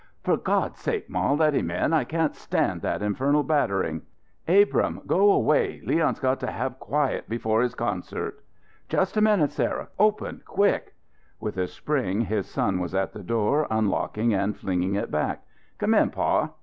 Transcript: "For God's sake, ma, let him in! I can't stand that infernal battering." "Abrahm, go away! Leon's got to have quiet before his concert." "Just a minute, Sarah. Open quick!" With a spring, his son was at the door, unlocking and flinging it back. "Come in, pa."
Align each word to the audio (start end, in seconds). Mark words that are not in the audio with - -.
"For 0.23 0.35
God's 0.35 0.79
sake, 0.79 1.11
ma, 1.11 1.31
let 1.33 1.53
him 1.53 1.69
in! 1.69 1.93
I 1.93 2.05
can't 2.05 2.33
stand 2.35 2.81
that 2.81 3.03
infernal 3.03 3.43
battering." 3.43 4.01
"Abrahm, 4.47 5.01
go 5.05 5.31
away! 5.31 5.79
Leon's 5.85 6.19
got 6.19 6.39
to 6.39 6.49
have 6.51 6.79
quiet 6.79 7.29
before 7.29 7.61
his 7.61 7.75
concert." 7.75 8.41
"Just 8.89 9.15
a 9.15 9.21
minute, 9.21 9.51
Sarah. 9.51 9.89
Open 9.99 10.41
quick!" 10.43 10.95
With 11.39 11.55
a 11.59 11.67
spring, 11.67 12.21
his 12.21 12.47
son 12.47 12.79
was 12.79 12.95
at 12.95 13.13
the 13.13 13.21
door, 13.21 13.67
unlocking 13.69 14.33
and 14.33 14.57
flinging 14.57 14.95
it 14.95 15.11
back. 15.11 15.43
"Come 15.77 15.93
in, 15.93 16.09
pa." 16.09 16.49